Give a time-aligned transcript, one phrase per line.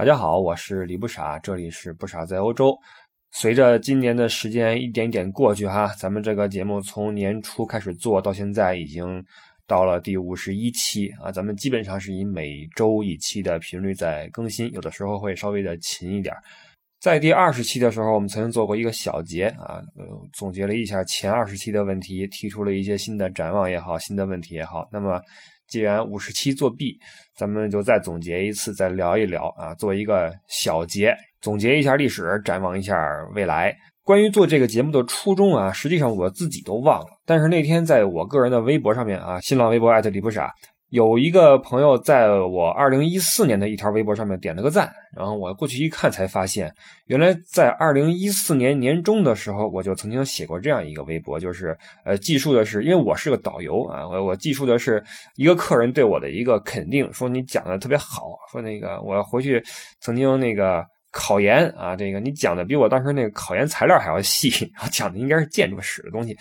[0.00, 2.74] 大家好，我是李不傻，这里是不傻在欧洲。
[3.32, 9.22] 随着今年的时间一点点过去，哈，咱们这个节目从年初开始做到现在，已经
[9.66, 11.30] 到了第五十一期啊。
[11.30, 16.34] 咱们基本上是以每周一期的频率在更新，有的时候会稍微的勤一点。
[16.98, 24.88] 在第二十期的时候，我们曾经做过一个小结啊，呃，总结了一下前二十期的问题，提出了一些新的展望也好，新的问题也好。
[24.90, 25.20] 那么。
[25.70, 26.98] 既然五十七作弊，
[27.36, 32.94] 咱们就再总结一次，再聊一聊啊，做一个小结，总结一下历史，展望一下
[33.34, 33.74] 未来。
[34.02, 37.06] 关于做这个节目的初衷啊，实际上我自己都忘了。
[37.24, 40.52] 但是那天在我个人的微博上面啊，新浪微博艾特李不傻。
[40.90, 46.74] 有一个朋友在我二零一四年的一条微博上面点了个赞，然后我过去一看，才发现
[47.06, 55.00] 原来在二零一四年年中的时候，我就曾经写过这样一个微博，就是呃，记述的是，因为我是个导游啊，我我记述的是
[55.36, 59.62] 一个客人对我的一个肯定，说你讲的特别好，说那个我回去
[60.00, 66.36] 曾经那个考研啊，这个你讲的比我当时那个考研材料还要细，然 后讲的应该是建筑史的东西，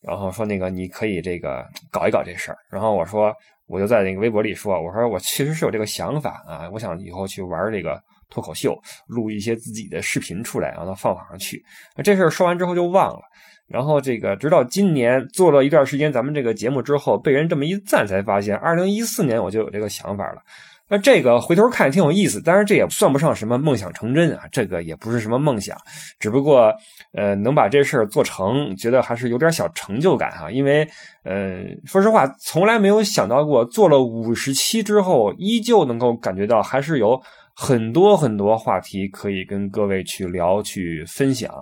[0.00, 3.34] 然后说那个你可以这个搞一搞这事儿，然后我说。
[3.68, 11.62] 我就在那个微博里说：“我说我其实是有这个想法啊，我想以后去玩这个脱口秀，录一些自己的视频出来，然后放网上去。
[12.02, 13.20] 这事儿说完之后就忘了。
[13.66, 20.42] 然后这个直到今年做了一段时间咱们这个节目之后，被人这么一赞，才发现二零一四年我就有这个想法了。”
[20.90, 25.76] 那这个回头看挺有意思，当然这也算不上什么梦想成真啊，这个也不是什么梦想，
[26.18, 26.72] 只不过
[27.12, 30.50] 呃能把这事儿做成，觉得还是有点小成就感哈。
[30.50, 30.88] 因为
[31.24, 37.20] 呃说实话，从来没有想到过做了五十期之后，依旧能够感觉到还是有
[37.54, 41.52] 很多很多话题可以跟各位去聊去分享。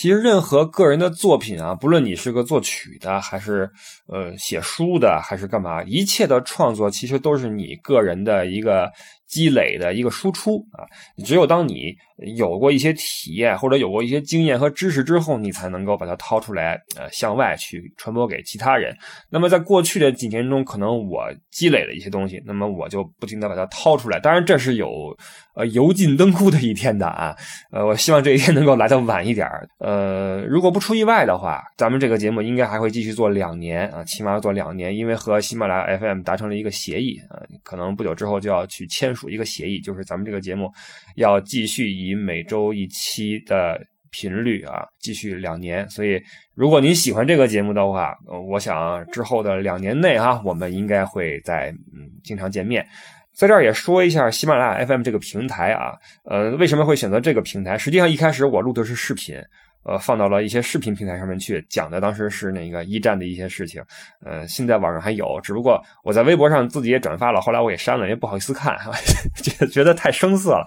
[0.00, 3.70] 其实，任何个人的作品啊，不论你是个作曲的，还是
[4.06, 8.90] 呃写书的，还是干嘛，一切的创作其实都是你个人的一个。
[9.30, 10.82] 积累的一个输出啊，
[11.24, 11.94] 只有当你
[12.36, 18.96] 有过一些体验或者有过一些经验和知识之后，你才能够把它掏出来，呃，向外去传播给其他人。
[19.30, 24.20] 那么在过去的几年中，可能我积累了一些东西，那么我就不停的把它掏出来。
[24.20, 25.16] 当然，这是有
[25.54, 27.34] 呃油尽灯枯的一天的啊，
[27.70, 29.48] 呃，我希望这一天能够来的晚一点
[29.78, 39.30] 呃，如果不出意外的话，咱们这个节目应该还会继续做两年啊，起码要做两年，因为和喜马拉雅 FM 达成了一个协议啊，可能不久之后就要去签署。
[39.30, 40.70] 一个协议，就是咱们这个节目
[41.16, 45.88] 要继续以每周一期的频率啊，继续两年。
[45.88, 46.20] 所以，
[46.54, 48.14] 如果您喜欢这个节目的话，
[48.50, 52.86] 我想之后的两年内哈，我们应该会在嗯经常见面。
[53.32, 55.94] 在这儿也说一下喜马拉雅 FM 这个平台啊，
[56.24, 57.78] 呃，为什么会选择这个平台？
[57.78, 59.40] 实际上一开始我录的是视频。
[59.84, 63.82] 呃，放到了一些视频平台上面去讲的，当时是那个一战的一些事情。
[64.24, 68.76] 呃，现在网上还有，只不过我在微博上自己也转发了，后来我也删了，因为不好意思看，
[69.42, 70.66] 觉觉得太生涩了。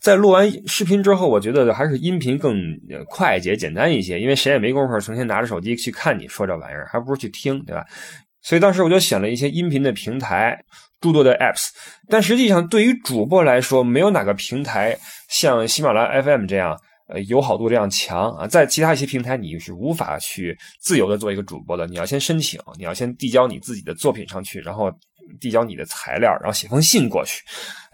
[0.00, 2.54] 在录完视频之后，我觉得还是音频更
[3.08, 7.84] 快捷简单一些，因为谁也没工夫成天拿着手机去看你说这玩意儿，还不如去听，对吧？
[8.42, 10.60] 所以当时我就选了一些音频的平台，
[11.00, 11.68] 诸多的 apps。
[12.08, 14.96] 但实际上，对于主播来说，没有哪个平台
[15.28, 16.76] 像喜马拉 FM 这样。
[17.12, 24.90] 呃，友好度这样强啊，在其他一些平台你是无法去自由的做一个主播的，你要先申请，你要先递交你自己的作品上去，然后
[25.40, 27.42] 递交你的材料，然后写封信过去，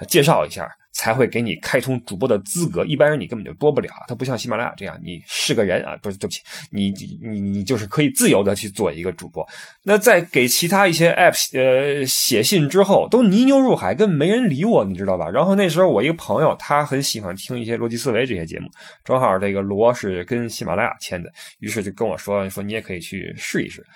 [0.08, 0.68] 介绍一下。
[0.90, 3.88] 才会给你开通主播的资格，一般人你根本就播不了。
[4.08, 6.40] 它不像喜马拉雅这样，你是个人啊，不是对不起，
[6.72, 6.90] 你
[7.22, 9.46] 你你就是可以自由的去做一个主播。
[9.84, 15.28] 那在给其他一些 app 呃写信之后，都泥牛入海，根本没人理我，你知道吧？
[15.30, 18.68] 然后那时候我一个朋友，他很喜欢听一些逻辑思维这些节目，
[19.04, 21.30] 正好这个罗是跟喜马拉雅签的，
[21.60, 23.86] 于是就跟我说说你也可以去试一试。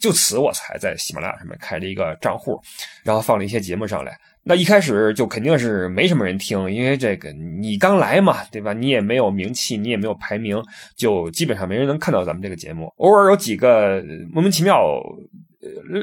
[0.00, 2.60] 就此我才在喜马拉雅上面开了一个账户，
[3.02, 4.18] 然后放了一些节目上来。
[4.44, 8.72] 那一开始就肯定是没什么人听，因为这个你刚来嘛，对吧？
[8.72, 10.60] 你也没有名气，你也没有排名，
[10.96, 12.92] 就基本上没人能看到咱们这个节目。
[12.96, 14.02] 偶尔有几个
[14.32, 15.00] 莫名其妙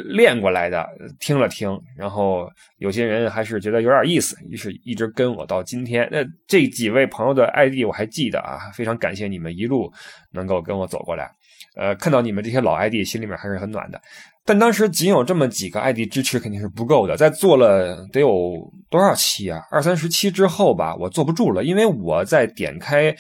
[0.06, 0.88] 练过来的
[1.20, 6.08] 听了听，然后有些人还是觉得有点意思，于是一直跟我到今天。
[6.10, 9.92] 那这几位朋友的 ID 我还记得啊，非常感谢你们一路
[10.32, 11.30] 能够跟我走过来。
[11.76, 14.02] 呃，看到你们这些老 ID，心里面还是很暖的。
[14.46, 18.56] 但当时仅有这么几个 ID 支持肯定是不够的，在做了得有
[18.90, 19.62] 多少期啊？
[19.70, 23.16] 二三十期之后吧，我坐不住了，因为我在点开，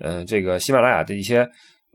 [0.00, 1.48] 嗯，这个喜马拉雅的一些，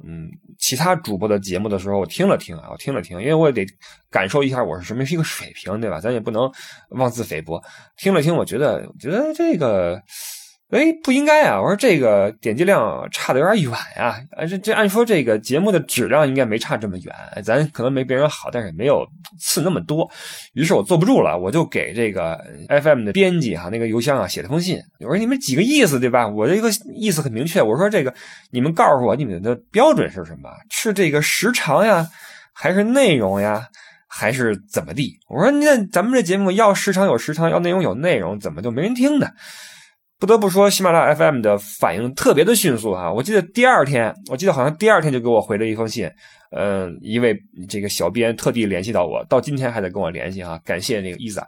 [0.06, 3.66] 嗯，其他主播的节目的时候，我听了听啊，我听了听，因为我也得
[4.10, 6.00] 感受一下我是什么一个水平，对吧？
[6.00, 6.50] 咱也不能
[6.92, 7.62] 妄自菲薄。
[7.98, 10.02] 听了听，我觉得，觉得这个。
[10.70, 11.62] 哎，不应该啊！
[11.62, 14.22] 我说这个点击量差的有点远呀。
[14.32, 19.08] 啊，这这按说这个节目的质量应该没差这么远，咱可能没别人好，但是没有
[19.40, 20.10] 次那么多。
[20.56, 22.38] 于是我坐不住了，我就给这个
[22.68, 24.78] FM 的编辑哈那个邮箱啊写了封信。
[25.00, 26.28] 我说你们几个意思对吧？
[26.28, 28.14] 我这个意思很明确，我说这个
[28.52, 30.50] 你们告诉我你们的标准是什么？
[30.70, 32.06] 是这个时长呀，
[32.52, 33.66] 还是内容呀，
[34.10, 35.18] 还是怎么地？
[35.30, 39.30] 我说那咱们这节目要时长有时长，要内容有内容，怎么就没人听呢？
[40.20, 43.12] 不得不说，喜马拉雅 FM 的反应特别的迅速哈！
[43.12, 46.10] 我记得第二天，我记得好像第二天就给我回了一封信，
[46.56, 47.38] 嗯，一位
[47.70, 51.48] 这个小编特地联系到我，到今天还在跟我联系哈，感谢那个伊萨。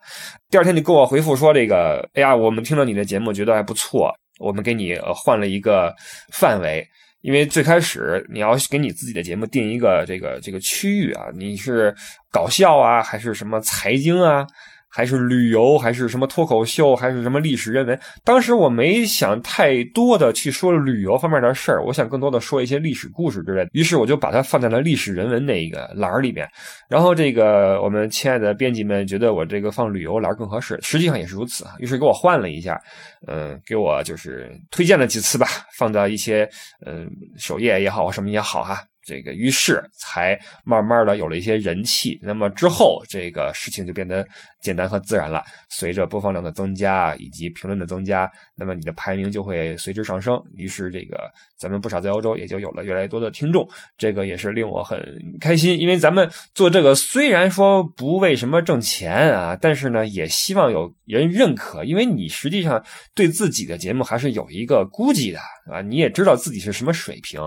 [0.51, 5.91] 第二天就给我回复说这个，哎呀，我们听了你的节目，觉得还不错，我们给你换了一个
[6.31, 6.87] 范围，
[7.21, 11.91] 因为最开始你要给你自己的节目定一个这个这个区域啊，你是
[12.31, 14.45] 搞笑啊，还是什么财经啊？
[14.89, 17.99] 还是旅游，还是什么脱口秀，还是什么历史人文？
[18.23, 23.69] 当时我没想太多的去说旅游方面的事儿，我想更多的说一些历史故事之类的。
[23.73, 26.47] 于是我就把它放在了历史人文那一个栏儿里面。
[26.89, 31.75] 然后这个我们亲爱的编辑们觉得我这个放旅游栏更合适，实际上也是如此啊。
[31.79, 32.79] 于是给我换了一下，
[33.27, 35.47] 嗯，给我就是推荐了几次吧，
[35.77, 36.49] 放到一些
[36.85, 37.07] 嗯
[37.37, 38.83] 首页也好，什么也好哈。
[39.01, 44.27] 这个于是才慢慢的有了一些人气，那么之后这个事情就变得
[44.61, 45.43] 简单和自然了。
[45.69, 50.39] 随着播放量的增加以及评论的增加，那么你的排名就会随之上升。
[50.55, 51.19] 于是这个
[51.57, 53.67] 咱们不少在欧洲也就有了越来越多的听众，
[53.97, 55.01] 这个也是令我很
[55.39, 55.79] 开心。
[55.79, 62.83] 因为咱们做这个虽然说不为什么挣钱啊，但是呢也希望有人认可，因为你实际上
[63.15, 65.39] 对自己的节目还是有一个估计的
[65.71, 67.41] 啊，你也知道自己是什么水平，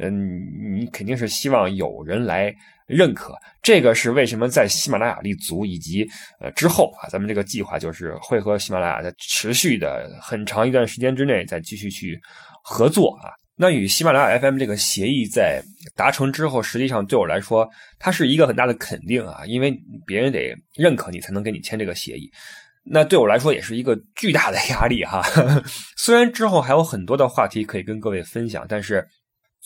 [0.00, 0.40] 嗯，
[0.74, 0.90] 你。
[0.96, 2.54] 肯定是希望有人来
[2.86, 6.08] 认可，这个是为什么在喜马拉雅立足，以及
[6.40, 12.16] 呃之后啊，咱们这个计划就是会和喜马拉雅在持续的很长一段时间之内再继续去
[12.62, 13.34] 合作啊。
[13.56, 15.60] 那与喜马拉雅 FM 这个协议在
[15.96, 17.68] 达成之后，实际上对我来说，
[17.98, 22.30] 它是一个很大的肯定啊，因为别人得认可你才能跟你签这个协议。
[22.84, 25.22] 那对我来说也是一个巨大的压力哈。
[25.98, 29.04] 虽然之后还有很多的话题可以跟各位分享，但是。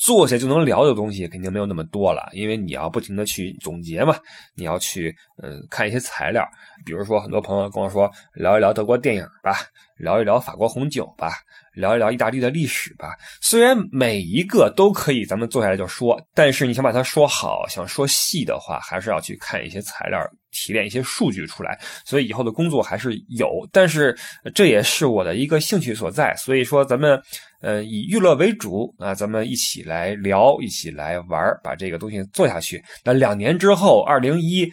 [0.02, 4.16] 坐下就能聊的东西肯定没有那么多了，因为你要不停的去总结嘛，
[4.54, 6.42] 你要去嗯看一些材料，
[6.86, 9.58] 比如说很多朋友跟我说聊一聊德国电影吧，
[9.98, 11.32] 聊一聊法国红酒吧，
[11.74, 13.14] 聊一聊意大利的历史吧。
[13.42, 20.18] 虽然每一个都可以咱们坐下来就说，但是你想把它说好，想说细的话，还是要去看一些材料，
[20.52, 21.78] 提炼一些数据出来。
[22.04, 24.16] 所以以后的工作还是有，但是
[24.54, 26.34] 这也是我的一个兴趣所在。
[26.36, 27.20] 所以说咱们。
[27.62, 32.82] 呃，以娱乐为主啊，咱们一起来聊，一起来玩，把这个东西做下去。
[33.04, 34.66] 那两年之后，二零一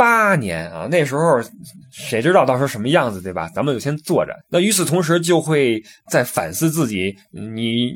[0.00, 1.38] 八年啊，那时候
[1.92, 3.46] 谁知道到时候什么样子，对吧？
[3.54, 4.34] 咱们就先做着。
[4.48, 5.78] 那与此同时，就会
[6.10, 7.92] 在反思自己，你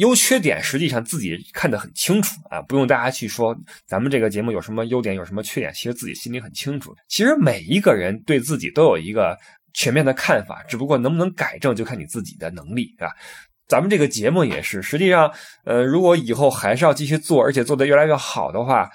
[0.00, 3.56] 优缺点实际上自己看得很清楚啊，不用大家去说
[3.86, 6.92] 咱们这个节目有什么优点，有什么缺点，其实自己心里很清楚。
[7.08, 9.38] 其实每一个人对自己都有一个
[9.72, 13.12] 全面的看法，只不过能不能改正，就看你自己的能力，是吧？
[13.68, 15.32] 咱们这个节目也是，实际上，
[15.64, 18.90] 呃，如果以后还是要继续做，而且做得越来越好的话，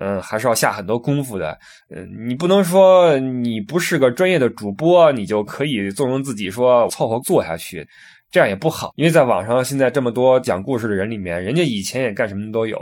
[0.00, 1.58] 嗯，还是要下很多功夫的。
[1.88, 7.86] 嗯，你不能说你不是个专业的主播，你就可以纵容自己说凑合做下去，
[8.34, 8.92] 这样也不好。
[8.96, 12.76] 因为在网上现在这么多讲故事的人里面，人家以前也干什么都有。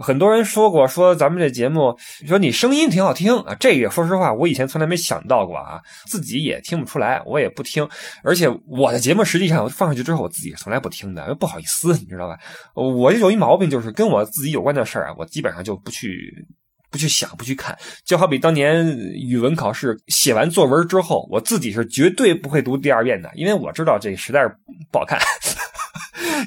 [0.00, 1.96] 很多人说过，说咱们这节目，
[2.26, 3.54] 说你声音挺好听啊。
[3.54, 7.88] 这个说实话，我以前从来没想到过啊，自己也听不出来，我也不听。
[8.24, 12.36] 而且我的节目实际上放上去之后，我自己从来不听的，不好意思，你知道吧？
[12.74, 16.44] 我就有一毛病，就是跟我自己有关的事儿啊，我基本上就不去
[16.96, 17.76] 不去想，不去看。
[18.06, 24.48] 就好比当年语文考试写完作文之后，我自己是绝对不会读第二遍的，因为我知道这实在是
[24.90, 25.20] 不好看。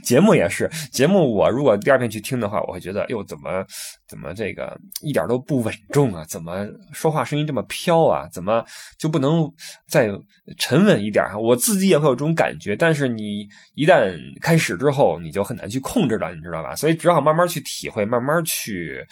[0.04, 3.64] 节目也是节目，我如果第二遍去听的话，我会觉得，哟，怎么
[4.08, 6.26] 怎么这个一点都不稳重啊？
[6.28, 8.28] 怎么说话声音这么飘啊？
[8.32, 8.66] 怎么
[8.98, 9.48] 就不能
[9.88, 10.10] 再
[10.58, 11.38] 沉稳一点啊？
[11.38, 16.76] 我自己也会有这种感觉，但是你一旦开始之后，你就很难去控制了，你知道吧？
[16.76, 19.06] 所以只好慢慢去体会，慢慢去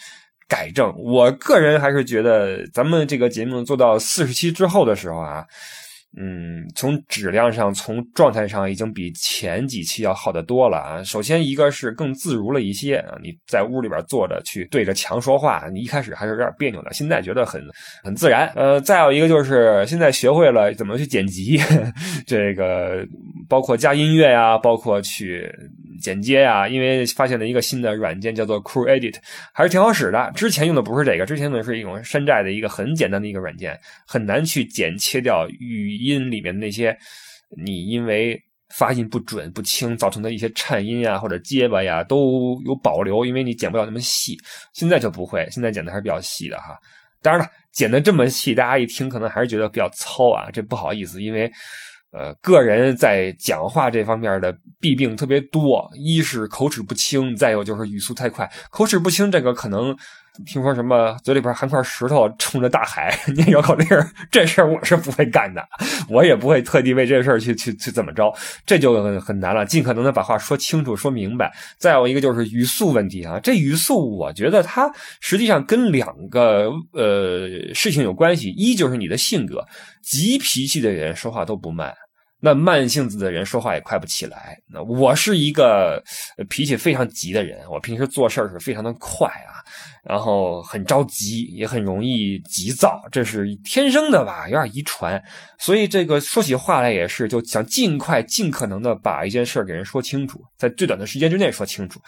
[0.48, 0.92] 改正。
[0.96, 5.46] 我个人还是觉得，咱们这个节目做到四十期之后的时候啊。
[6.16, 11.02] 嗯，从质量上、从状态上，已经比前几期要好得多了啊。
[11.04, 17.62] 首先，一个是更自如了一些啊，你在屋里边坐着去对着墙说话，你一开始还是有点别扭的，现在觉得很
[18.02, 18.50] 很自然。
[18.56, 21.60] 呃，再有一个就是现在学会了怎么去剪辑，
[22.26, 23.06] 这个
[23.46, 25.46] 包括加音乐呀，包括去
[26.00, 29.16] 剪接呀，因为发现了一个新的软件叫做 Cool Edit，
[29.52, 30.32] 还是挺好使的。
[30.34, 35.97] 之前用的不是这个，之前用的是一种山寨的一个很简单的一个软件，很难去剪切掉语。
[36.04, 36.96] 音里面那些
[37.56, 38.40] 你因为
[38.76, 44.36] 发音不准不清造成的一些颤音呀或者结巴呀都有保留，因为你剪不了那么细。
[44.74, 46.78] 现在就不会，现在剪的还是比较细的哈。
[47.22, 51.50] 当然了，剪的这么细，大家一听可能还是觉得比较糙啊，这不好意思，因为
[52.12, 58.50] 呃个人在讲话这方面的弊病特别多，一是口齿不清，再有就是语速太快。
[58.70, 59.96] 口齿不清这个可能。
[60.46, 63.86] 听说什么嘴里边含块石头冲着大海念绕口令
[64.30, 65.62] 这事儿我是不会干的，
[66.08, 68.32] 我也不会特地为这事儿去去去怎么着，
[68.64, 69.64] 这就很很难了。
[69.66, 71.52] 尽可能的把话说清楚说明白。
[71.78, 74.90] 再有一个就是语速问题啊，这语速我觉得它
[75.20, 79.64] 实际上跟两个呃事情有关系，一就是你的性格，
[80.02, 81.94] 急脾气的人说话都不慢。
[82.40, 84.56] 那慢性子的人说话也快不起来。
[84.66, 86.02] 那我是一个
[86.48, 89.58] 脾气非常急的人，我平时做事儿是非常的快啊，
[90.04, 95.22] 然后很着急，也很容易急躁，这是天生的吧，有点遗传。
[95.58, 102.00] 所以这个说起话来也是，就想尽快、尽可能的把一件事儿给人说清楚，在最短的时间之内说清楚，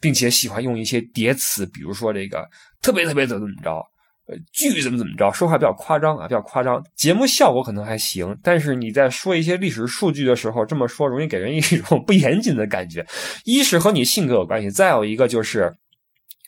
[0.00, 2.48] 并且喜欢用一些叠词，比如说这个
[2.80, 3.84] 特别特别怎么怎么着。
[4.28, 6.80] 呃，剧怎么怎么着，说话比较夸张啊，比较夸张。
[6.94, 13.04] 节目效果可能还行，但是你在说一些历史数据的时候，这么说容易给人一种 不严谨的感觉。
[13.44, 15.74] 一是和你性格有关系，再有一个就是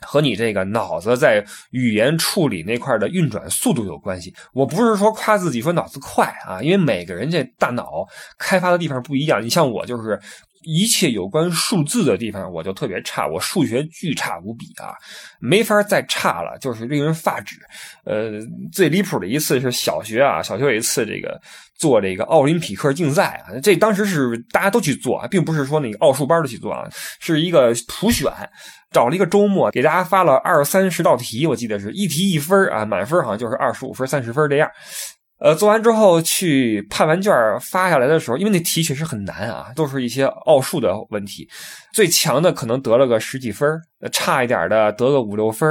[0.03, 4.33] 和你这个脑子在语言处理那块的运转速度有关系。
[4.53, 8.07] 我不是说夸自己说脑子快啊，因为每个人这大脑
[8.39, 9.43] 开发的地方不一样。
[9.45, 10.19] 你像我就是。
[10.65, 14.95] 一切有关数字的地方，我就特别差，我数学巨差无比啊，
[15.41, 17.57] 没法再差了，就是令人发指。
[18.05, 18.33] 呃，
[18.73, 21.41] 最离谱的一次是小学啊，小学有一次这个
[21.77, 26.89] 做这个奥林匹克竞赛啊，这当时是大家都去做啊，并不是说那个奥数班的去做啊，
[27.21, 28.31] 是一个普选，
[28.91, 34.69] 找了一个周末给大家发了二三十道题，我记得是一题一分啊，满分好像就是二十五分、三十分这样。
[35.45, 41.47] 呃，做完之后去判完卷发下来的时候，因为那题确实很难啊，都是一些奥数的问题，
[41.93, 43.79] 最强的可能得了个十几分，
[44.11, 45.69] 差一点的得个五六分。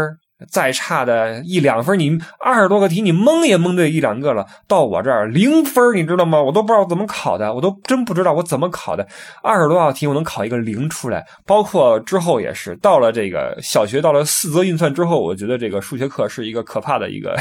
[0.50, 4.46] 再差的一两分，你二十多个题你蒙也蒙对一两个了。
[4.68, 6.42] 到我这儿零分，你知道吗？
[6.42, 9.08] 我都不知道怎么考的，我都真不知道我怎么考的。
[9.42, 12.76] 二十多道题我能考一个零出来，包括之后也是。
[12.82, 17.38] 到了这个小学，到了四则运算之后，我觉得这个数学课是一个可怕的一个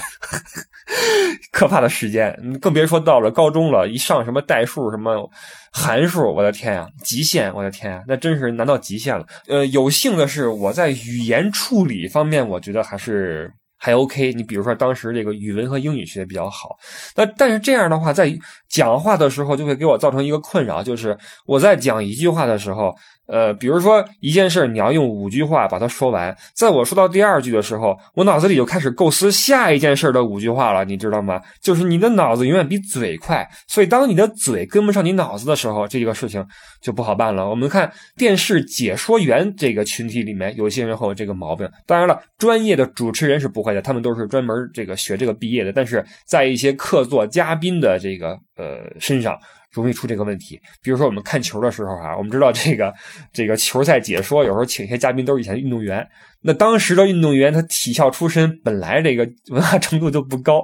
[1.50, 5.28] 可怕的时间，更别说到了高中了，一上什么代数什么。
[5.72, 9.26] 函数，我的天呀，极限，我的天呀，那真是难到极限了。
[9.48, 14.32] 呃，有幸的是，我在语言处理方面，我觉得还是还 OK。
[14.34, 16.76] 你比如说，当时这个语文和英语学的比较好，
[17.16, 18.32] 那但是这样的话，在
[18.68, 22.94] 讲话的时候就会给我造成一个困扰，就是我在讲一句话的时候。
[23.32, 26.36] 呃，比如说一件事，你要用五句话把它说完。
[26.54, 31.40] 在我说到第二句的时候，我脑子里就开始构思下一件事的五句话了，你知道吗？
[31.62, 36.46] 就是你的脑子永远比嘴快，所以当你的嘴跟不上你脑子的时候，这个事情
[36.82, 37.48] 就不好办了。
[37.48, 41.66] 我们看电视解说员这个群体里面，有些人会有这个毛病。
[41.86, 45.72] 当然了，专业的主持人是不会的，他们都是专门这个学这个毕业的。
[45.72, 49.38] 但是在一些客座嘉宾的这个呃身上。
[49.72, 52.92] 容易出这个问题，比如说我们看球的时候啊，我们知道这个
[53.32, 56.06] 这个球赛解说有时候请一些嘉宾都是以前运动员，
[56.42, 60.62] 那当时的运动员他体校出身，本来这个 文化程度就不高，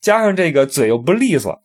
[0.00, 1.56] 加上这个嘴又不利索，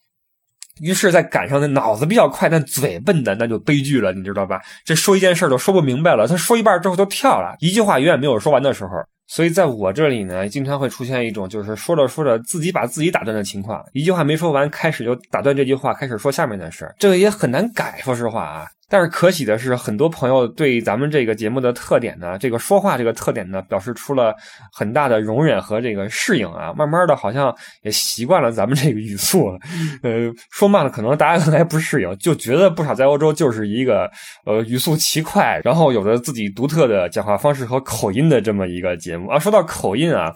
[0.82, 4.62] 于是，在赶上那脑子比较快但嘴笨的，那就悲剧了，你知道吧？
[4.86, 8.92] 这说一件事都说不明白了，他说一半之后就跳了，一句话永远没有说完的时候。
[9.28, 18.68] 所以在我这里呢，经常会出现一种就是说着说着自己把自己打断的情况，一句话没说完，开始就打断这句话，开始说下面的事儿，这个也很难改，说实话啊。
[18.94, 24.36] 但是可喜的是，很多朋友对咱们这个节目的特点呢，这个说话这个特点呢，表示出了
[24.72, 26.72] 很大的容忍和这个适应啊。
[26.78, 29.48] 慢慢的，好像也习惯了咱们这个语速。
[30.04, 34.08] 呃，说慢了，可能大家还不适应，就觉得不少在欧洲就是一个
[34.46, 39.40] 呃语速奇快，然后有着自己独特的讲话方式和口音的这么一个节目啊。
[39.40, 40.32] 说到口音啊。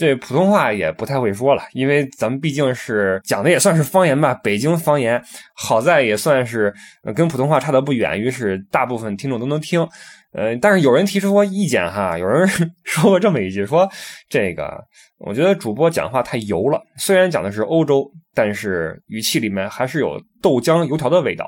[0.00, 5.22] 对普通话也不太会说了，因为咱们毕竟是讲的也算是方言吧，北京方言。
[5.54, 6.72] 好在也算是
[7.14, 9.86] 跟普通话差的不远，于是大部分听众都能听。
[10.32, 12.48] 呃，但是有人提出过意见哈，有人
[12.84, 13.88] 说过这么一句，说
[14.28, 14.84] 这个
[15.18, 21.44] 我觉得主播讲话太油了，虽然讲的是欧洲，但是语气里面还是有豆浆油条的味道。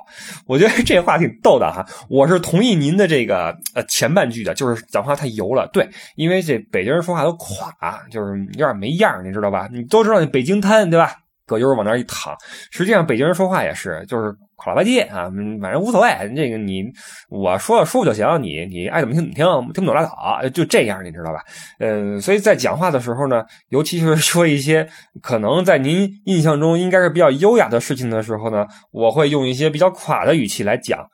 [0.47, 5.69] 我觉得这话挺逗的哈，我是同意您的这个呃前半句的，就是讲话太油了。
[5.73, 7.73] 对，因为这北京人说话都垮，
[8.11, 9.69] 就是有点没样你知道吧？
[9.73, 11.15] 你都知道那北京滩对吧？
[11.47, 12.37] 葛优往那一躺，
[12.71, 15.31] 实际上北京人说话也是，就是垮了吧唧啊，
[15.61, 16.09] 反正无所谓。
[16.37, 16.85] 这个你
[17.29, 21.41] 我说了说就行，你你爱怎么听怎么听，听不懂拉倒，就这样，你知道吧？
[21.81, 24.89] 嗯，所以在讲话的时候呢，尤其是说一些
[25.21, 31.07] 可能在您印象中应该是比较优雅的事情的时候呢，我会用一些比较垮的语气来讲。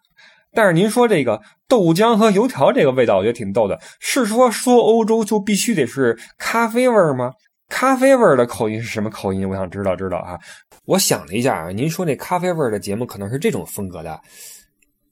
[0.55, 7.33] 但是您说这个豆浆和油条这个味道，我觉得挺逗的，是说说欧洲就必须得是咖啡味儿吗？
[7.69, 9.49] 咖啡味儿的口音是什么口音？
[9.49, 10.39] 我想知道知道啊！
[10.85, 14.21] 我想了一下啊，您说那咖啡味儿的节目可能是这种风格的。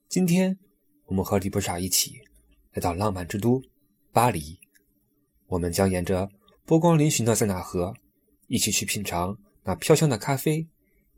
[0.09, 0.57] 今天
[1.05, 2.15] 我们和李布莎一起
[2.73, 3.63] 来到浪漫之都
[4.13, 4.59] 巴黎，
[5.47, 6.29] 我们将沿着
[6.65, 7.95] 波光粼粼的塞纳河，
[8.49, 10.67] 一起去品尝那飘香的咖啡，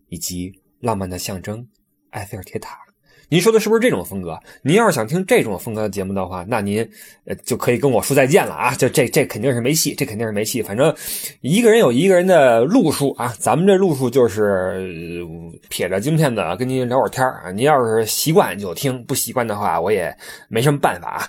[0.08, 1.66] 以及浪漫的象征
[2.10, 2.87] 埃菲尔铁塔。
[3.30, 4.38] 您说的是不是这种风格？
[4.62, 6.80] 您要是想听这种风格的节目的话，那您
[7.26, 8.74] 呃就可以跟我说再见了啊！
[8.74, 10.62] 就这这肯定是没戏，这肯定是没戏。
[10.62, 10.94] 反正
[11.42, 15.26] 一个人有一个人的路数啊，咱们这路数就是
[15.68, 17.50] 撇着镜片子跟您聊会儿天啊。
[17.50, 20.16] 您要是习惯就听，不习惯的话我也
[20.48, 21.28] 没什么办法。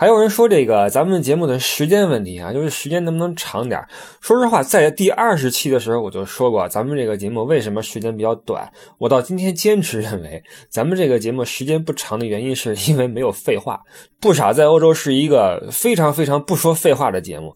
[0.00, 3.84] 还有人说这个咱们节目的时间问题啊，就是时间能不能长点？
[4.20, 8.70] 说实话，在第二十期的时候我就说过，咱们这个节目为什么时间比较短？
[8.98, 13.80] 我到今天坚持认为，咱们这个节目时间不长的原因是因为没有废话。
[14.20, 17.52] 不傻在欧洲是一个非常非常不说废话的节目。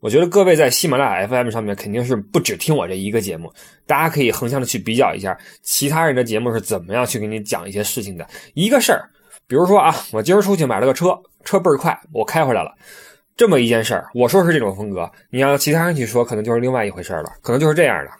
[0.00, 3.50] 我觉得各位在喜马拉雅 FM 上面肯定是不只听我这一个节目，
[3.86, 8.28] 大家可以横向的去比较一下其他人的节目是怎么样去给你讲一些事情的。
[8.52, 9.08] 一个事儿，
[9.46, 11.18] 比如说啊，我今儿出去买了个车。
[11.48, 12.70] 车倍儿快，我开回来了。
[13.34, 18.10] 这么一件事儿，我说是这种风格，你让其他人去说，可能就是另外一回事儿了，可能就是这样的。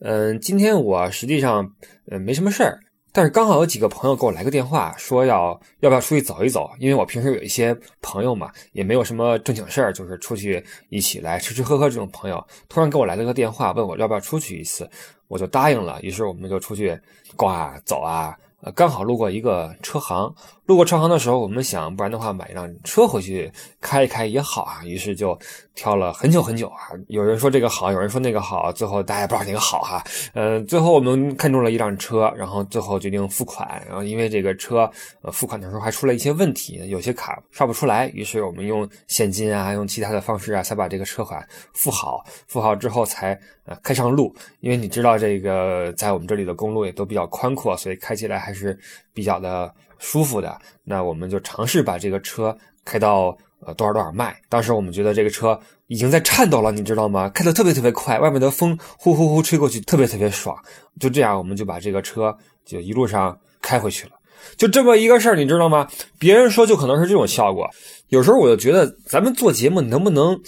[0.00, 1.70] 嗯，今天我实际上
[2.10, 2.80] 呃没什么事儿，
[3.12, 6.70] 但是刚好有几个朋友给我来个电话，说要要不要出去走一走？
[6.78, 14.88] 因为我平时有一些朋友嘛，也没有什么正经事儿，就是出去一起来吃吃喝喝这种朋友，突然给我来了个电话，问我要不要出去一次，
[15.28, 16.00] 我就答应了。
[16.00, 16.98] 于是我们就出去
[17.36, 20.34] 逛啊走啊，呃，刚好路过一个车行。
[20.64, 24.82] 路过车行的时候，我们想，不然的话买一辆车回去开一开也好啊。
[24.84, 25.38] 于是就
[25.74, 26.90] 挑了很久很久啊。
[27.08, 30.02] 有人说这个好，有人说那个好，最后大家也不知道哪个好哈。
[30.34, 33.80] 嗯，最后我们看中了一辆车，然后最后决定付款。
[33.86, 34.90] 然后因为这个车
[35.22, 42.24] 呃付款的时候还出了一些问题，有些卡刷不出来，于是我们用现金啊，用其他的方式啊，才把这个车款付好。
[42.48, 44.34] 付好之后才呃开上路。
[44.60, 48.78] 因为你知道这个在我们这里的公路也都比较宽阔，所以开起来还是
[49.12, 49.72] 比较的。
[49.98, 54.38] 舒服的，那我们就尝试把这个车开到呃多少多少迈。
[54.46, 57.30] 当时我们觉得这个车已经在颤抖了，你知道吗？
[57.30, 60.54] 开得特别特别快，外面的风呼呼呼吹过去，特别特别爽。
[61.00, 64.12] 就这样，我们就把这个车就一路上开回去了。
[64.58, 65.88] 就这么一个事儿，你知道吗？
[66.18, 67.66] 别人说就可能是这种效果。
[68.08, 70.38] 有时候我就觉得咱们做节目能不能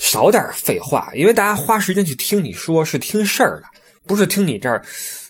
[0.00, 1.10] 少点废话？
[1.14, 3.66] 因为大家花时间去听你说是听事儿的，
[4.06, 4.82] 不是听你这儿。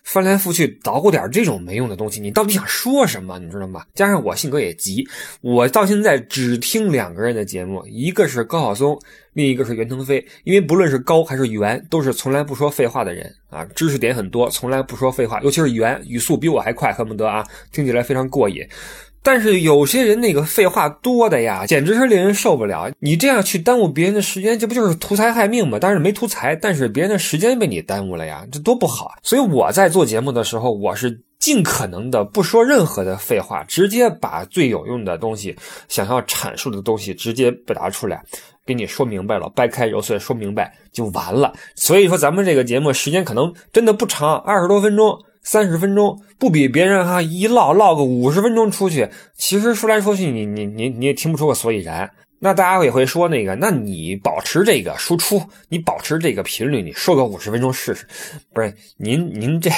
[0.02, 3.38] 翻来覆去捣鼓点这种没用的东西，你到底想说什么？
[3.38, 3.84] 你知道吗？
[3.94, 5.06] 加上我性格也急，
[5.40, 8.98] 我到现在只听两个人的节目，一个是高晓松，
[9.34, 10.24] 另一个是袁腾飞。
[10.42, 15.40] 因为不论是高还是袁，都是从来不说废话的人啊，知识点很多，从来不说废话。
[15.42, 18.66] 尤其是袁，语速比我还快，恨不得啊，听起来非常过瘾。
[19.22, 22.90] 但是有些人那个废话多的呀，简直是令人受不了。
[23.00, 25.78] 你这样去耽误别人的时间，这不就是图财害命吗？
[25.78, 29.12] 当然没图财，但是别人的时间被你耽误了呀，这多不好。
[29.22, 35.54] 所以我在做节目的时候，我是尽可能的不说任何的废话，直接把最有用的东西、
[35.88, 38.22] 想要阐述的东西直接表达出来，
[38.64, 41.52] 给你说明白了，掰开揉碎说明白就完了。
[41.74, 45.18] 所以说咱们这个节目时间可能真的不长，二十多分钟。
[45.42, 52.10] 三十分钟不比别人哈一唠唠个五十分钟出去，其实说来说去你你你你也听不出个所以然。
[52.42, 58.06] 那大家也会说那个，那你保持这个输出，你保持这个频率，你说个五十分钟试试。
[58.54, 59.70] 不是您您这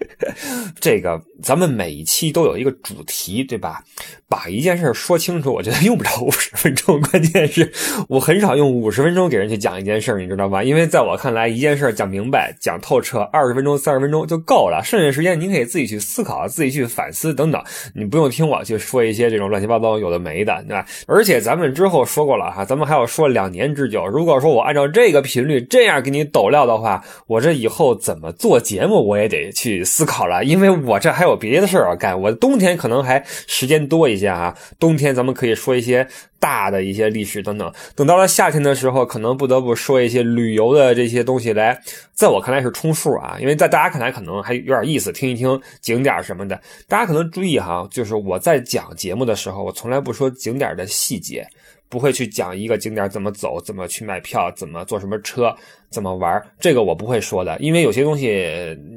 [0.78, 3.82] 这个，咱们每一期都有一个主题，对吧？
[4.28, 7.00] 把一件事说清楚，我觉得用不着 五十分钟。
[7.00, 7.72] 关键是，
[8.08, 10.62] 我很少用五十分钟给人去讲一件事你知道吧？
[10.62, 14.82] 因为在我看来，一件事讲明白、讲透彻，二十分钟、三十分钟就够了。
[14.84, 17.62] 剩下时间您可以自己去思考、自己去反思等等，
[17.94, 20.84] 你不用听我去说一些这种乱七八糟有的没的，对吧？
[21.06, 24.04] 而且咱们之之后说过了哈，咱们还要说两年之久。
[24.04, 30.42] 如果说我按照这个频率这样给你抖料的话，我这以后怎么做节目我也得去思考了。
[30.42, 32.20] 因为我这还有别的事儿要干。
[32.20, 36.04] 我冬天可能还时间多一些啊，冬天咱们可以说一些
[36.40, 37.72] 大的一些历史等等。
[37.94, 41.80] 等到了夏天的时候，可能不得不说一些旅游的这些东西来，
[42.14, 46.60] 在我看来是充数啊，因为在大家看来可能还有点意思，听一听景点什么的。
[46.88, 51.46] 大家可能注意哈，就是我在讲节目的时候，我从来不说景点的细节。
[51.88, 55.54] 不会去讲一个景点怎么走，怎么去买票，怎么坐什么车。
[55.96, 58.46] 怎么玩这个我不会说的，因为有些东西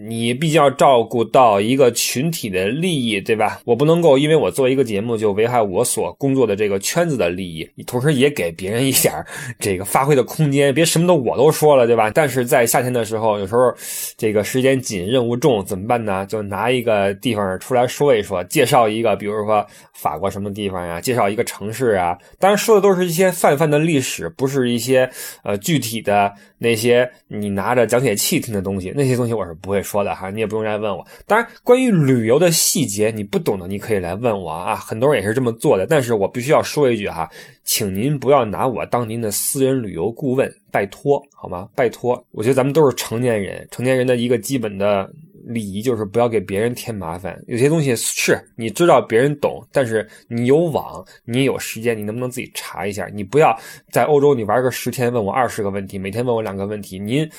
[0.06, 3.62] 你毕竟要照顾到一个群体的利益，对吧？
[3.64, 9.14] 我不能够因为我做一个节目就危害我所工作的这个圈子的利益，同时也给别人一点
[9.58, 12.12] 这个发挥的空间，别什么都我都说了，对吧？
[12.14, 13.74] 但是在夏天的时候，有时候
[14.18, 16.26] 这个时间紧，任务重，怎么办呢？
[16.26, 22.18] 就拿一个地方出来说一说，介绍一个，比如说法国什么地方呀，介绍一个城市啊。
[22.38, 25.10] 当然说的都是一些泛泛的历史，不是一些
[25.44, 26.34] 呃具体的。
[26.62, 31.06] 那些些你拿着讲解器听的东西，那些东西我是不会说的哈，你也不用来问我。
[31.28, 34.76] 当然，关于旅游的细节你不懂的，你可以来问我啊。
[34.76, 37.30] 很多人也是这么做的，但是我必须要说一句哈，
[37.64, 41.70] 请您不要拿我当您的私人旅游顾问，拜托好吗？
[41.76, 45.10] 拜托，我觉得咱们都是成年人，成年人的一个基本的。
[45.50, 47.38] 礼仪就是不要给别人添麻烦。
[47.48, 53.08] 有些东西是你知道别人懂，但是你有网，你有时间，你能不能自己查一下？
[53.08, 53.58] 你不要
[53.92, 57.30] 在欧洲你玩个十天，问我二十个问题，每天问我两个问题，您。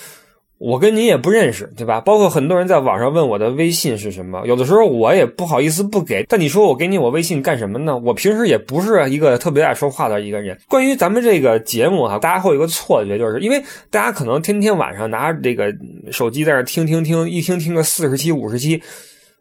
[0.60, 2.02] 我跟您也不认识，对吧？
[2.02, 6.22] 包括很多人在网上问我的微信是什么，有的时候我也不好意思不给。
[6.28, 7.96] 但你说我给你我微信干什么呢？
[7.96, 10.58] 我平时也不是一个特别爱说话的一个人。
[10.68, 15.74] 关于咱们这个节目哈，大家会有一个错觉，就是因为大家可能天天晚上拿这个
[16.12, 18.82] 手机在那听听听，一听听个四十期、五十期。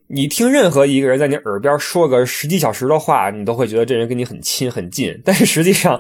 [0.08, 5.22] 你听任何一个人在你耳边说个十几小时的话，你都会觉得这人跟你很亲很近。
[5.24, 6.00] 但是实际上，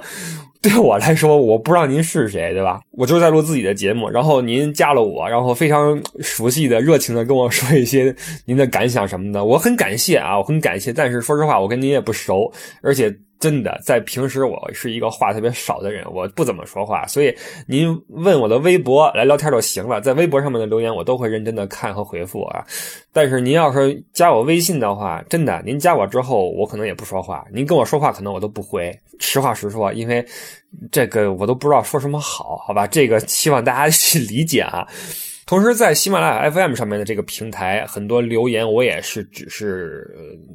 [0.63, 2.81] 对我来说，我不知道您是谁，对吧？
[2.91, 8.13] 我就是在录自己的节目，然后您加了我，然后非常熟悉的、热情的跟我说一些
[8.45, 10.91] 您的感想什么的，我很感谢啊，我很感谢。
[10.91, 13.15] 但是说实话，我跟您也不熟，而且。
[13.39, 17.33] 真的，在平时我是一个话特别少的人，我不怎么说话，所以
[17.67, 22.65] 您问我的微博来聊天就行了，在微博上面的留言我都会认真的看和回复啊。
[23.13, 30.25] 但是您要是加我微信的话，真的，您加我之后我可能也不说话，您跟我说话可能我都不回，实话实说，因为
[30.91, 32.85] 这个我都不知道说什么好，好吧？
[32.85, 34.85] 这个希望大家去理解啊。
[35.49, 40.07] 同时，在喜马拉雅 FM 上面的这个平台，很多留言我也是只是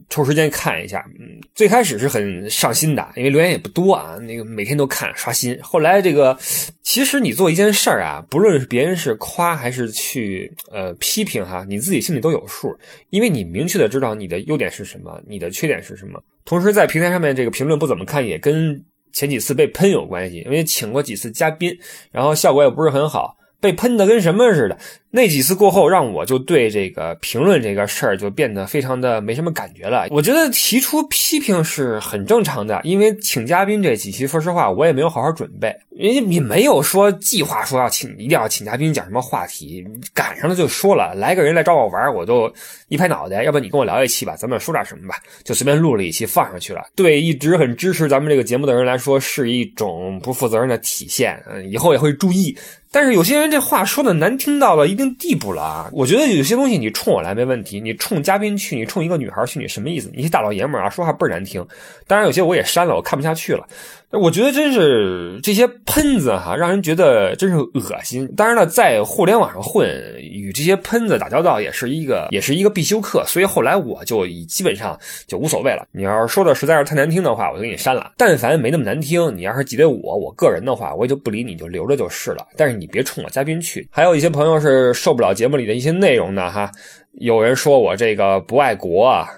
[0.08, 1.04] 抽时间看一下。
[1.18, 5.58] 嗯，最开始是很上心的，因为留言也不多啊，那个每天都看刷新。
[5.60, 6.38] 后来这个，
[6.84, 12.72] 其实你做一件事儿啊，不论是别人是夸还是去呃批评哈，你自己心里都有数，
[13.10, 16.22] 因为你明确的知道你的优点是什么，你的缺点是什么。
[16.44, 18.80] 同时，在平台上面这个评论不怎么看，也跟
[19.12, 21.76] 前几次被喷有关系，因为请过几次嘉宾，
[22.12, 23.36] 然后效果也不是很好。
[23.64, 24.76] 被喷的跟什么似的，
[25.10, 30.06] 那几次过后，让我就对这个评论这个事儿就变得非常的没什么感觉了。
[30.10, 42.52] 我觉得提出批评是很正常的，因为请嘉宾这几期，说实话，我也没有好好准备，人家也没有说计划说要请，一定要请嘉宾讲什么话题，赶上了就说了，来个人来找我玩，我就
[42.88, 46.82] 一拍脑袋，要不你跟我聊一期吧，咱们说点什么吧，就随便录了一期放上去了。
[46.94, 52.54] 对一直很支持咱们这个节目的人来说，是一种不负责任的体现，嗯，以后也会注意。
[52.94, 55.90] 但是有些人这话说的难听到了一定地步了啊！
[55.92, 60.08] 我觉得有些东西你冲我来没问题，你冲嘉宾去，你冲一个女孩去，你什么意思？
[60.14, 61.66] 你是大老爷们儿啊，说话倍儿难听。
[62.06, 63.66] 当然有些我也删了，我看不下去了。
[64.10, 68.32] 我觉得真是这些喷子哈，让人觉得真是恶心。
[68.36, 69.88] 当然了，在互联网上混，
[70.20, 73.24] 与这些喷子打交道也是一个，也是一个必修课。
[73.26, 75.84] 所以后来我就基本上就无所谓了。
[75.90, 78.12] 你要是说的实在是太难听的话，我就给你删了。
[78.16, 82.46] 但凡没那么难听，你要是挤兑我，我个人的话，我也就不理你，就留着就是了。
[82.56, 83.88] 但是你别冲我嘉宾去。
[83.90, 86.70] 还有一些朋友是受不了节目里的一些内容的哈，
[87.14, 89.28] 有人说我这个不爱国啊。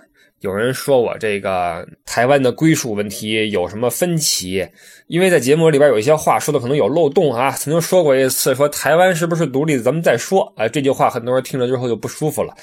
[0.40, 4.68] 有人说我这个台湾的归属问题有什么分歧？
[5.06, 7.50] 因为在节目里边有一些话说的可能有漏洞啊。
[7.52, 10.52] 曾经说过一次，说台湾是不是独立，咱们再说。
[10.56, 12.54] 哎，这句话很多人听了之后就不舒服了。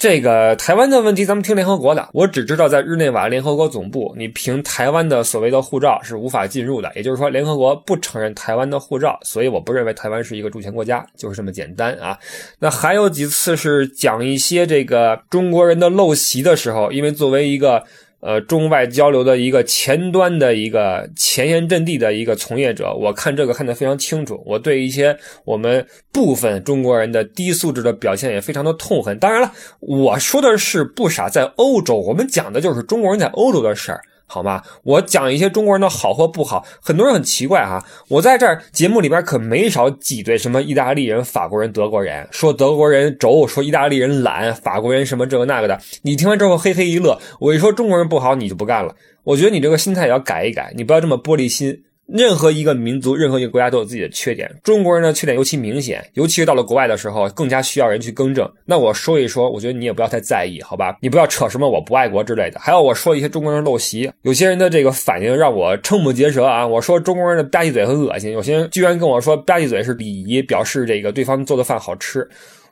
[0.00, 2.08] 这个台湾的问题，咱们听联合国的。
[2.14, 6.90] 我只知道在日内瓦联合国总部，你凭台湾的所谓的护照是无法进入的。
[6.96, 12.18] 也就是说，联合国不承认台湾的护照，所以我不认为台湾是一个主权国家，就是这么简单啊。
[12.58, 17.84] 那还有几次是讲一些这个中国人的陋习的时候，因为作为一个。
[18.20, 24.42] 呃，中外交流的一个前端的一个前沿阵地的一个从业者，我看这个看得非常清楚。
[24.44, 29.18] 我对一些我们部分中国人的低素质的表现也非常的痛恨。
[29.18, 34.02] 当然了，我说的是不傻在欧洲，我们讲的就是中国人在欧洲的事儿。
[34.32, 34.62] 好吗？
[34.84, 37.84] 我讲一些中国人的好或不好，很多人很奇怪哈。
[38.06, 45.76] 我在这儿节目里边可没少挤兑什么意大利人、法国人、德国人，说德国人轴，说意大利人懒，法国人什么这个那个的。
[46.02, 48.94] 你听完之后嘿嘿一乐，我一说中国人不好，你就不干了。
[49.24, 51.82] 我觉得你这个心态也要改一改，你不要这么玻璃心。
[52.12, 54.50] 任何一个民族、任何一个国家都有自己的缺点。
[54.62, 58.50] 中国人的缺点尤其明显，尤其是到了国外的时候，更加需要人去更正。
[58.64, 60.96] 那我说一说，我觉得你也不要太在意，好吧？
[61.00, 62.58] 你不要扯什么我不爱国之类的。
[62.58, 66.66] 还有我说一些中国人陋习，有些人的这个反应让我瞠目结舌啊！
[66.66, 72.28] 我说中国人的吧唧嘴很恶心，有些人居然跟我说吧唧嘴是礼仪，表示这个对方做的饭好吃。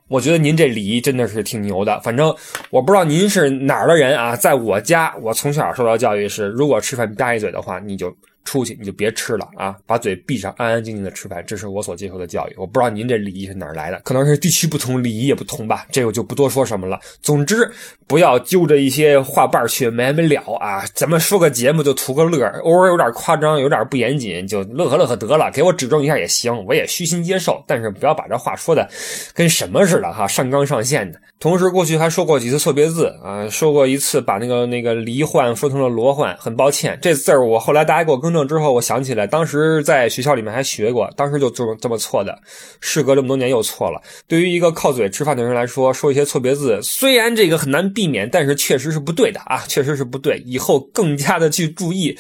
[0.09, 2.01] 我觉得您这礼仪真的是挺牛的。
[2.01, 2.35] 反正
[2.70, 8.12] 我不知道您是哪儿的人啊，在我家，我从小受到教育是，如果吃饭吧唧嘴的话，你就。
[8.48, 12.54] 出去你就别吃了啊，把嘴闭上，安安静静的吃饭，这是我所接受的教育。
[12.56, 15.84] 我不知道您这礼仪是哪儿来的，可能是地区不同，礼仪也不同吧。
[15.92, 16.98] 这个就不多说什么了。
[17.20, 17.70] 总之，
[18.06, 20.82] 不要揪着一些话瓣去没完没了啊！
[20.94, 25.50] 咱们说个节目就图个乐，偶尔有点夸张，有点不严谨，就乐呵乐呵得了。
[25.52, 27.62] 给我指正一下也行，我也虚心接受。
[27.66, 28.88] 但是不要把这话说的
[29.34, 31.20] 跟什么似的哈，上纲上线的。
[31.38, 38.38] 同时，过去还说过几次错别字啊，说过一次把那个那个罹患说成了罗患，很抱歉，这字儿我后来大家给我更正。
[38.46, 42.38] 之后我想起来，当时在学校里面还学过，当时就这么这么错的，
[42.81, 44.01] 事隔这么多年又错了。
[44.27, 50.38] 对于一个靠嘴吃饭的人来说，说一些错别字，虽然这个很难避免，但是确实是不对的啊，确实是不对。
[50.44, 52.16] 以后更加的去注意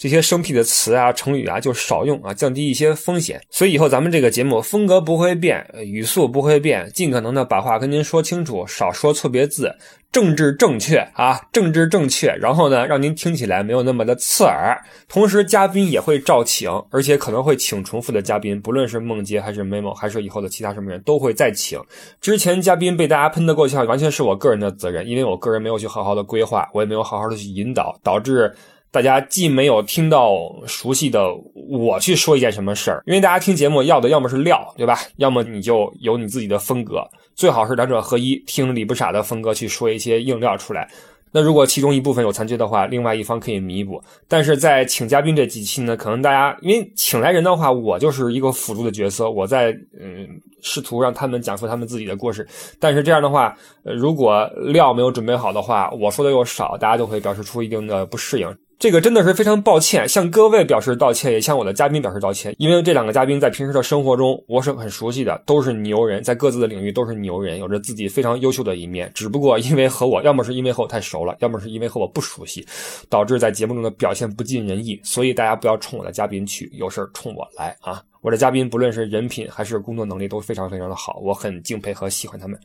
[0.00, 3.38] 这些生僻的词啊、成语啊，就少用啊，降低一些风险。
[3.50, 9.76] 所以以后咱们这个节目风格不会变，语速不会变，尽可能的把话跟您说清楚，少说错别字。
[10.10, 14.76] 政治正确啊，政治正确，然后呢，让您听起来没有那么的刺耳。
[15.06, 21.78] 同时，嘉宾也会照请，而且可能会请重复的嘉宾，不论是梦洁还是 memo，还是以后的其他什么人都会再请。
[22.20, 28.52] 之前嘉宾被大家喷得够呛，完全是我个人的责任，因为我个人没有去好好的规划，我也没有好好的去引导，导致
[28.92, 30.32] 大家既没有听到
[30.66, 31.28] 熟悉的
[31.68, 34.98] 我去说一件什么事儿，因为大家听节目要的要么是料，对吧？
[35.16, 37.02] 要么你就有你自己的风格。
[37.34, 40.90] 最好是两者合一，听李不傻的风格去说一些硬料出来。
[41.32, 44.02] 那如果其中一部分有残缺的话，另外一方可以弥补。
[44.26, 50.26] 但是在请嘉宾这几期呢，可能大家因为请来人的话，我就是一个辅助的角色，我在嗯
[50.60, 52.44] 试图让他们讲述他们自己的故事。
[52.80, 58.52] 但是这样的话，如果料没有准备好的话，我说的又少，大家就会表示出一定的不适应。
[58.80, 62.54] 这个真的是非常抱歉，向各位表示道歉，也向我的嘉宾表示道歉。
[62.56, 69.12] 因为这两个嘉宾在平时的生活中，我是很熟悉的，都是牛人，在各自的领域都是牛人，有着自己非常优秀的一面。
[69.14, 72.66] 只不过因为和我，要么是因为和我太熟了，要么是因为和我不熟悉，
[73.10, 74.98] 导致在节目中的表现不尽人意。
[75.04, 78.02] 所以大家不要冲我的嘉宾去，有事儿冲我来啊！
[78.22, 82.58] 我的嘉宾不论是人品还是工作能力都非常非常的好，我很敬佩和喜欢他们。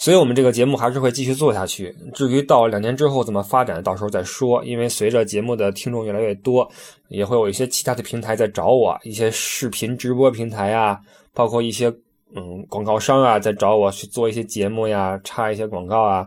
[0.00, 1.92] 所以，我们这个节目还是会继续做下去。
[2.14, 4.64] 至于到两年之后怎么发展，到时候再说。
[4.64, 6.70] 因为随着节目的听众越来越多，
[7.08, 11.00] 也会有一些其他的平台在找我，一些视频直播平台啊，
[11.34, 11.92] 包括一些
[12.36, 16.24] 嗯广告商啊，在找我去做一些节目呀，插一些广告啊，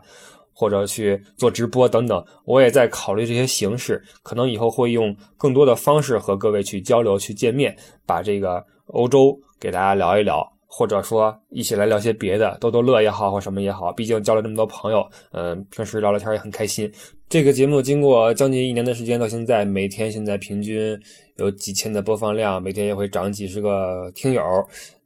[0.54, 2.22] 或者去做直播等等。
[2.44, 7.74] 我也在考虑这些形式，可能以后会用更多的方式和各位去交流、去见面，
[8.06, 10.46] 把这个欧洲给大家聊一聊。
[10.74, 16.90] 或者说一起来聊些别的，逗逗乐也好，或什么也好，毕竟交了这么多朋友，嗯，平时聊聊天也很开心。
[17.28, 20.98] 这个节目经过将近一年的时间，到现在每天现在平均
[21.36, 24.42] 有几千的播放量，每天也会涨几十个听友。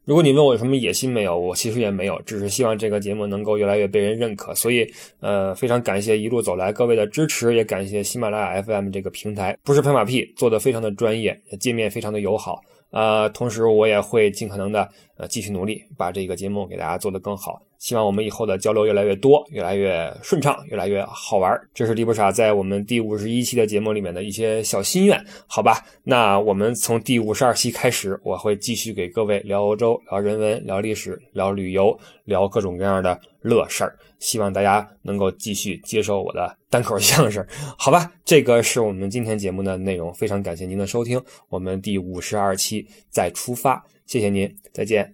[0.03, 4.53] 如果你问我有什么野心没有，我其实也没有，只是希望这个节目能够越来越被人认可。
[4.53, 4.87] 所以，
[5.19, 12.61] 呃，非常感谢一路走来各位的支持，也感谢喜马拉雅 FM 这个平台，不是拍马屁，做的非常的专业，界面非常的友好。
[12.91, 17.61] 呃，同时我也会尽可能的呃继续努力，把这个节目给大家做得更好。
[17.77, 21.59] 希望我们以后的交流越来越多，越来越顺畅，越来越好玩。
[21.73, 25.85] 这是迪布傻在我们第五十一期的节目里面的一些小心愿，好吧？
[26.03, 33.95] 那我们从第五十二期开始，我会继续给各位聊欧洲、聊人文、聊历史、聊旅游、聊各种各样的乐事儿。
[34.17, 37.45] 希望大家能够继续接受我的单口相声，
[37.77, 38.09] 好吧？
[38.23, 45.13] 这个是我们今天节目的内容，非常感谢您的收听，我们第五十二期再出发，谢谢您，再见。